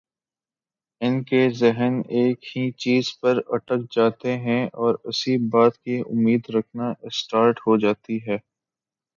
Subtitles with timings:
[1.01, 6.49] ان کے ذہن ایک ہی چیز پر اٹک جاتے ہیں اور اسی بات کی امید
[6.55, 8.37] رکھنا اسٹارٹ ہو جاتی ہیں